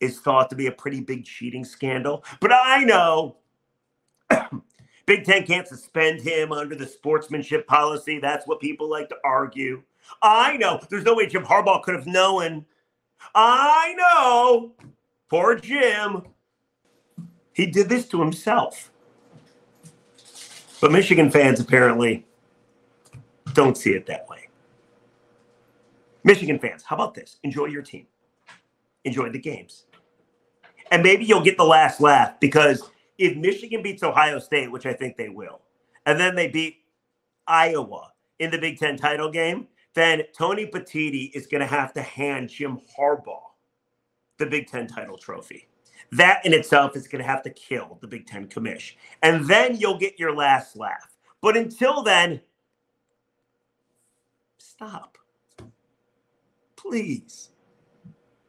is 0.01 0.19
thought 0.19 0.51
to 0.51 0.57
be 0.57 0.67
a 0.67 0.73
pretty 0.73 1.01
big 1.01 1.25
cheating 1.25 1.65
scandal. 1.65 2.25
But 2.41 2.53
I 2.53 2.83
know 2.83 3.37
Big 5.07 5.25
Ten 5.25 5.45
can't 5.47 5.69
suspend 5.69 6.21
him 6.21 6.53
under 6.53 6.75
the 6.75 6.87
sportsmanship 6.87 7.67
policy. 7.67 8.19
That's 8.19 8.47
what 8.47 8.61
people 8.61 8.91
like 8.91 9.09
to 9.11 9.17
argue. 9.25 9.83
I 10.21 10.57
know 10.57 10.81
there's 10.91 11.05
no 11.05 11.15
way 11.15 11.27
Jim 11.27 11.45
Harbaugh 11.45 11.83
could 11.83 11.95
have 11.95 12.07
known. 12.07 12.67
I 13.35 13.95
know. 13.97 14.73
Poor 15.29 15.55
Jim. 15.55 16.23
He 17.53 17.67
did 17.67 17.89
this 17.89 18.07
to 18.09 18.21
himself. 18.21 18.91
But 20.81 20.91
Michigan 20.91 21.31
fans 21.31 21.61
apparently 21.61 22.27
don't 23.53 23.77
see 23.77 23.91
it 23.93 24.07
that 24.07 24.29
way. 24.29 24.49
Michigan 26.25 26.59
fans, 26.59 26.83
how 26.83 26.97
about 26.97 27.15
this? 27.15 27.37
Enjoy 27.43 27.67
your 27.67 27.83
team, 27.83 28.07
enjoy 29.05 29.31
the 29.31 29.39
games. 29.39 29.85
And 30.91 31.03
maybe 31.03 31.25
you'll 31.25 31.43
get 31.43 31.57
the 31.57 31.65
last 31.65 32.01
laugh 32.01 32.39
because 32.41 32.91
if 33.19 33.37
Michigan 33.37 33.83
beats 33.83 34.03
Ohio 34.03 34.39
State, 34.39 34.71
which 34.71 34.87
I 34.87 34.93
think 34.93 35.17
they 35.17 35.29
will, 35.29 35.61
and 36.07 36.19
then 36.19 36.35
they 36.35 36.49
beat 36.49 36.79
Iowa 37.47 38.13
in 38.39 38.51
the 38.51 38.59
Big 38.59 38.79
Ten 38.79 38.97
title 38.97 39.31
game, 39.31 39.69
then 39.95 40.23
Tony 40.37 40.67
Petitti 40.67 41.31
is 41.35 41.47
going 41.47 41.61
to 41.61 41.67
have 41.67 41.93
to 41.95 42.03
hand 42.03 42.49
Jim 42.49 42.81
Harbaugh 42.99 43.41
the 44.39 44.47
Big 44.47 44.67
Ten 44.67 44.87
title 44.87 45.17
trophy. 45.17 45.69
That 46.11 46.45
in 46.45 46.53
itself 46.53 46.97
is 46.97 47.09
going 47.09 47.23
to 47.23 47.29
have 47.29 47.43
to 47.45 47.51
kill 47.51 47.99
the 48.01 48.09
Big 48.09 48.27
Ten 48.27 48.49
commish. 48.49 48.95
And 49.23 49.47
then 49.47 49.77
you'll 49.77 49.99
get 49.99 50.19
your 50.19 50.35
last 50.35 50.77
laugh. 50.77 51.17
But 51.41 51.57
until 51.57 52.03
then, 52.03 52.41
stop. 54.59 55.19
Please. 56.77 57.51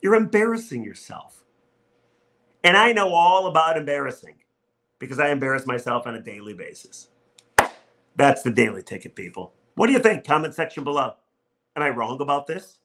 You're 0.01 0.15
embarrassing 0.15 0.83
yourself. 0.83 1.43
And 2.63 2.75
I 2.75 2.93
know 2.93 3.13
all 3.13 3.47
about 3.47 3.77
embarrassing 3.77 4.35
because 4.99 5.19
I 5.19 5.29
embarrass 5.29 5.65
myself 5.65 6.07
on 6.07 6.15
a 6.15 6.21
daily 6.21 6.53
basis. 6.53 7.09
That's 8.15 8.41
the 8.41 8.51
daily 8.51 8.83
ticket, 8.83 9.15
people. 9.15 9.53
What 9.75 9.87
do 9.87 9.93
you 9.93 9.99
think? 9.99 10.25
Comment 10.25 10.53
section 10.53 10.83
below. 10.83 11.13
Am 11.75 11.83
I 11.83 11.89
wrong 11.89 12.21
about 12.21 12.47
this? 12.47 12.77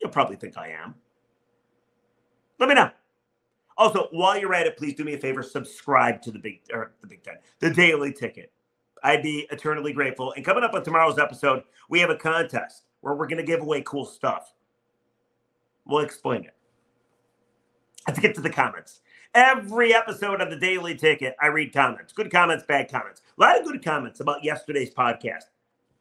You'll 0.00 0.10
probably 0.10 0.36
think 0.36 0.56
I 0.56 0.68
am. 0.68 0.94
Let 2.58 2.68
me 2.68 2.74
know. 2.74 2.90
Also, 3.76 4.08
while 4.12 4.38
you're 4.38 4.54
at 4.54 4.66
it, 4.66 4.76
please 4.76 4.94
do 4.94 5.04
me 5.04 5.14
a 5.14 5.18
favor: 5.18 5.42
subscribe 5.42 6.22
to 6.22 6.30
the 6.30 6.38
big 6.38 6.60
or 6.72 6.92
the 7.00 7.06
Big 7.06 7.22
Ten, 7.22 7.34
the 7.58 7.70
Daily 7.70 8.12
Ticket. 8.12 8.52
I'd 9.02 9.22
be 9.22 9.46
eternally 9.50 9.92
grateful. 9.92 10.32
And 10.32 10.44
coming 10.44 10.64
up 10.64 10.74
on 10.74 10.82
tomorrow's 10.82 11.18
episode, 11.18 11.64
we 11.90 12.00
have 12.00 12.10
a 12.10 12.16
contest 12.16 12.84
where 13.02 13.14
we're 13.14 13.26
going 13.26 13.38
to 13.38 13.44
give 13.44 13.60
away 13.60 13.82
cool 13.82 14.06
stuff. 14.06 14.54
We'll 15.84 16.04
explain 16.04 16.44
it. 16.44 16.54
Let's 18.06 18.18
get 18.18 18.34
to 18.36 18.40
the 18.40 18.50
comments. 18.50 19.00
Every 19.34 19.94
episode 19.94 20.40
of 20.40 20.48
the 20.48 20.56
Daily 20.56 20.94
Ticket, 20.94 21.36
I 21.40 21.48
read 21.48 21.72
comments. 21.72 22.12
Good 22.12 22.30
comments, 22.30 22.64
bad 22.66 22.90
comments. 22.90 23.20
A 23.36 23.40
lot 23.40 23.58
of 23.58 23.66
good 23.66 23.84
comments 23.84 24.20
about 24.20 24.44
yesterday's 24.44 24.94
podcast. 24.94 25.44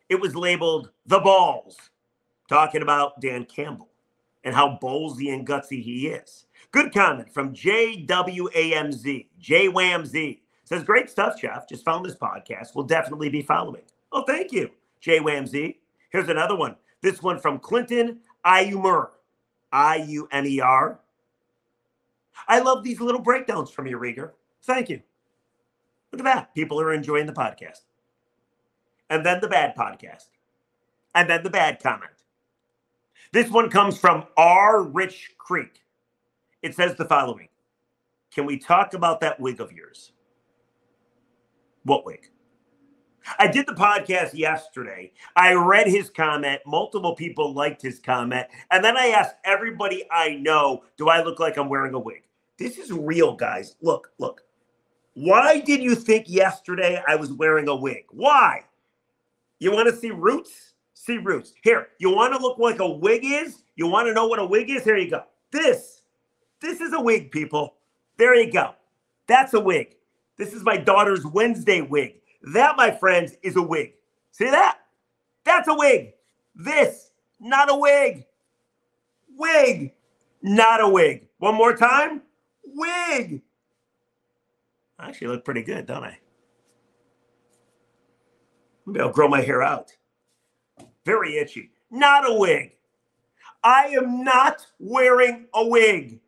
It 0.08 0.22
was 0.22 0.36
labeled 0.36 0.92
The 1.06 1.20
Balls, 1.20 1.78
talking 2.48 2.84
about 2.84 3.20
Dan 3.20 3.46
Campbell 3.46 3.90
and 4.44 4.54
how 4.54 4.78
ballsy 4.82 5.34
and 5.34 5.48
gutsy 5.48 5.82
he 5.82 6.08
is. 6.08 6.46
Good 6.74 6.92
comment 6.92 7.32
from 7.32 7.54
JWAMZ. 7.54 9.28
JWAMZ 9.40 10.40
says, 10.64 10.84
Great 10.84 11.08
stuff, 11.08 11.40
Jeff. 11.40 11.70
Just 11.70 11.86
found 11.86 12.04
this 12.04 12.16
podcast. 12.16 12.74
We'll 12.74 12.86
definitely 12.86 13.30
be 13.30 13.44
following. 13.44 13.84
Oh, 14.12 14.24
thank 14.24 14.52
you, 14.52 14.72
JWAMZ. 15.06 15.76
Here's 16.10 16.30
another 16.30 16.56
one. 16.56 16.76
This 17.02 17.22
one 17.22 17.40
from 17.40 17.60
Clinton 17.60 18.22
Iumer. 18.44 19.10
I 19.72 19.98
U 19.98 20.28
M 20.32 20.46
E 20.48 20.62
R. 20.62 21.00
I 22.48 22.60
love 22.60 22.84
these 22.84 23.00
little 23.00 23.22
breakdowns 23.22 23.70
from 23.70 23.86
you, 23.86 23.98
Riger. 23.98 24.32
Thank 24.64 24.90
you. 24.90 25.02
Look 26.12 26.22
at 26.22 26.26
that. 26.26 26.56
People 26.56 26.82
are 26.82 26.92
enjoying 26.94 27.28
the 27.28 27.34
podcast. 27.34 27.82
And 29.12 29.24
then 29.24 29.42
the 29.42 29.48
bad 29.48 29.76
podcast. 29.76 30.30
And 31.14 31.30
then 31.30 31.44
the 31.44 31.50
bad 31.52 31.82
comment. 31.82 32.12
This 33.32 33.50
one 33.52 33.70
comes 33.70 33.98
from 33.98 34.26
R. 34.38 34.82
Rich 34.82 35.34
Creek. 35.38 35.83
It 36.64 36.74
says 36.74 36.96
the 36.96 37.06
following 37.06 37.50
Can 38.34 38.46
we 38.46 38.58
talk 38.58 38.94
about 38.94 39.20
that 39.20 39.40
wig 39.40 39.60
of 39.60 39.72
yours? 39.74 40.14
What 41.84 42.06
wig? 42.06 42.30
I 43.38 43.48
did 43.48 43.68
the 43.68 43.74
podcast 43.74 44.34
yesterday. 44.34 45.12
I 45.36 45.54
read 45.54 45.88
his 45.88 46.10
comment. 46.10 46.62
Multiple 46.66 47.16
people 47.16 47.54
liked 47.54 47.82
his 47.82 48.00
comment. 48.00 48.48
And 48.72 48.84
then 48.84 48.98
I 48.98 49.08
asked 49.08 49.36
everybody 49.46 50.06
I 50.12 50.36
know, 50.36 50.84
do 50.98 51.08
I 51.10 51.24
look 51.24 51.40
like 51.40 51.58
I'm 51.58 51.70
wearing 51.70 51.94
a 51.94 52.00
wig? 52.00 52.24
This 52.58 52.78
is 52.78 52.92
real, 52.92 53.36
guys. 53.36 53.76
Look, 53.82 54.12
look. 54.18 54.42
Why 55.14 55.60
did 55.60 55.82
you 55.82 55.96
think 55.96 56.26
yesterday 56.28 57.02
I 57.08 57.16
was 57.16 57.32
wearing 57.32 57.70
a 57.70 57.76
wig? 57.76 58.06
Why? 58.10 58.64
You 59.60 59.72
want 59.72 59.90
to 59.90 59.96
see 59.96 60.12
roots? 60.12 60.74
See 60.94 61.18
roots. 61.18 61.54
Here, 61.64 61.90
you 62.00 62.10
want 62.10 62.34
to 62.34 62.42
look 62.42 62.58
like 62.58 62.80
a 62.80 62.90
wig 62.90 63.22
is? 63.24 63.64
You 63.76 63.88
want 63.88 64.08
to 64.08 64.14
know 64.14 64.28
what 64.28 64.40
a 64.40 64.46
wig 64.46 64.70
is? 64.70 64.84
Here 64.84 64.98
you 64.98 65.10
go. 65.10 65.24
This 65.52 66.03
this 66.64 66.80
is 66.82 66.94
a 66.94 67.02
wig, 67.02 67.30
people. 67.30 67.76
There 68.18 68.34
you 68.34 68.52
go. 68.52 68.74
That's 69.28 69.54
a 69.54 69.60
wig. 69.60 69.96
This 70.38 70.54
is 70.54 70.64
my 70.64 70.78
daughter's 70.78 71.26
Wednesday 71.26 71.82
wig. 71.82 72.16
That, 72.54 72.78
my 72.78 72.90
friends, 72.90 73.34
is 73.44 73.58
a 73.58 73.62
wig. 73.62 73.94
See 74.32 74.50
that? 74.50 74.80
That's 75.44 75.68
a 75.68 75.76
wig. 75.76 76.14
This, 76.56 77.12
not 77.40 77.70
a 77.70 77.76
wig. 77.76 78.26
Wig, 79.38 79.92
not 80.42 80.82
a 80.82 80.88
wig. 80.88 81.28
One 81.38 81.56
more 81.56 81.76
time. 81.76 82.22
Wig. 82.66 83.42
I 84.98 85.10
actually 85.10 85.28
look 85.28 85.44
pretty 85.44 85.64
good, 85.64 85.86
don't 85.86 86.04
I? 86.04 86.18
Maybe 88.86 89.02
I'll 89.02 89.12
grow 89.12 89.28
my 89.28 89.42
hair 89.42 89.62
out. 89.62 89.92
Very 91.06 91.38
itchy. 91.38 91.72
Not 91.92 92.30
a 92.30 92.34
wig. 92.34 92.72
I 93.64 93.88
am 93.88 94.24
not 94.24 94.66
wearing 94.80 95.48
a 95.54 95.68
wig. 95.68 96.20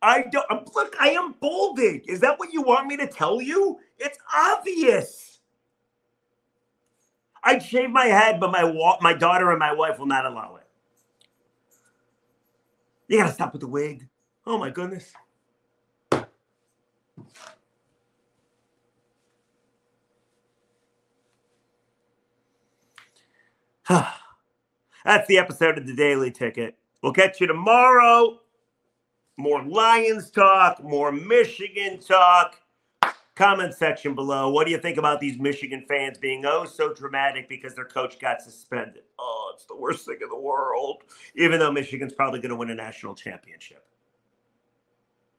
I 0.00 0.22
don't 0.30 0.74
look, 0.74 0.94
I 1.00 1.10
am 1.10 1.34
bolded. 1.40 2.08
Is 2.08 2.20
that 2.20 2.38
what 2.38 2.52
you 2.52 2.62
want 2.62 2.86
me 2.86 2.96
to 2.98 3.06
tell 3.06 3.42
you? 3.42 3.78
It's 3.98 4.18
obvious. 4.34 5.40
I'd 7.42 7.62
shave 7.62 7.90
my 7.90 8.06
head, 8.06 8.40
but 8.40 8.50
my 8.52 8.64
wa- 8.64 8.98
my 9.00 9.12
daughter 9.12 9.50
and 9.50 9.58
my 9.58 9.72
wife 9.72 9.98
will 9.98 10.06
not 10.06 10.26
allow 10.26 10.56
it. 10.56 10.66
You 13.08 13.18
gotta 13.18 13.32
stop 13.32 13.52
with 13.52 13.60
the 13.60 13.68
wig. 13.68 14.06
Oh 14.46 14.58
my 14.58 14.70
goodness. 14.70 15.12
That's 23.88 25.26
the 25.26 25.38
episode 25.38 25.78
of 25.78 25.86
the 25.86 25.94
Daily 25.94 26.30
Ticket. 26.30 26.76
We'll 27.02 27.14
catch 27.14 27.40
you 27.40 27.46
tomorrow. 27.46 28.40
More 29.38 29.62
Lions 29.62 30.30
talk, 30.30 30.82
more 30.82 31.12
Michigan 31.12 32.00
talk. 32.00 32.60
Comment 33.36 33.72
section 33.72 34.16
below. 34.16 34.50
What 34.50 34.64
do 34.64 34.72
you 34.72 34.78
think 34.78 34.98
about 34.98 35.20
these 35.20 35.38
Michigan 35.38 35.84
fans 35.86 36.18
being 36.18 36.44
oh 36.44 36.64
so 36.64 36.92
dramatic 36.92 37.48
because 37.48 37.76
their 37.76 37.84
coach 37.84 38.18
got 38.18 38.42
suspended? 38.42 39.04
Oh, 39.16 39.52
it's 39.54 39.64
the 39.66 39.76
worst 39.76 40.06
thing 40.06 40.18
in 40.20 40.28
the 40.28 40.36
world. 40.36 41.04
Even 41.36 41.60
though 41.60 41.70
Michigan's 41.70 42.12
probably 42.12 42.40
going 42.40 42.50
to 42.50 42.56
win 42.56 42.70
a 42.70 42.74
national 42.74 43.14
championship. 43.14 43.84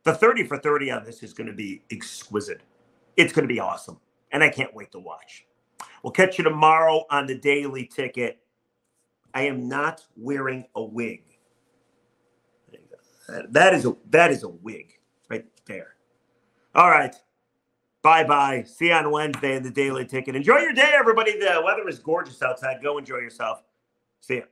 The 0.06 0.14
30 0.16 0.46
for 0.46 0.58
30 0.58 0.92
on 0.92 1.04
this 1.04 1.22
is 1.22 1.34
going 1.34 1.48
to 1.48 1.54
be 1.54 1.84
exquisite. 1.92 2.62
It's 3.18 3.34
going 3.34 3.46
to 3.46 3.54
be 3.54 3.60
awesome. 3.60 4.00
And 4.32 4.42
I 4.42 4.50
can't 4.50 4.74
wait 4.74 4.94
to 4.94 5.00
watch. 5.00 5.46
We'll 6.04 6.14
catch 6.14 6.38
you 6.38 6.46
tomorrow 6.46 7.04
on 7.10 7.28
the 7.28 7.36
daily 7.36 7.86
ticket. 7.86 8.40
I 9.34 9.42
am 9.42 9.68
not 9.68 10.06
wearing 10.16 10.66
a 10.74 10.82
wig. 10.82 11.24
That 13.50 13.74
is 13.74 13.86
a 13.86 13.96
that 14.10 14.32
is 14.32 14.44
a 14.44 14.50
wig 14.50 14.94
right 15.30 15.46
there. 15.66 15.96
All 16.76 16.90
right. 16.90 17.16
Bye 18.02 18.24
bye. 18.24 18.64
See 18.64 18.88
you 18.88 18.94
on 18.94 19.12
Wednesday 19.12 19.56
in 19.56 19.64
the 19.64 19.72
Daily 19.72 20.06
Ticket. 20.06 20.36
Enjoy 20.36 20.58
your 20.60 20.74
day, 20.74 20.92
everybody. 20.94 21.38
The 21.38 21.62
weather 21.64 21.88
is 21.88 22.00
gorgeous 22.00 22.42
outside. 22.42 22.82
Go 22.82 22.98
enjoy 22.98 23.18
yourself. 23.18 23.64
See 24.22 24.38
ya. 24.38 24.44